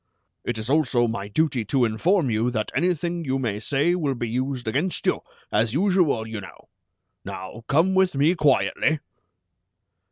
It 0.43 0.57
is 0.57 0.67
also 0.67 1.07
my 1.07 1.27
duty 1.27 1.63
to 1.65 1.85
inform 1.85 2.31
you 2.31 2.49
that 2.49 2.71
anything 2.73 3.23
you 3.23 3.37
may 3.37 3.59
say 3.59 3.93
will 3.93 4.15
be 4.15 4.27
used 4.27 4.67
against 4.67 5.05
you, 5.05 5.21
as 5.51 5.75
usual, 5.75 6.25
you 6.25 6.41
know! 6.41 6.69
Now 7.23 7.65
come 7.67 7.93
with 7.93 8.15
me 8.15 8.33
quietly!" 8.33 8.97